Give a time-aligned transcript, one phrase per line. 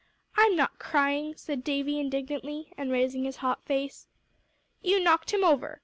[0.35, 4.07] "I'm not crying," said Davie, indignantly, and raising his hot face.
[4.81, 5.79] "You knocked him over!"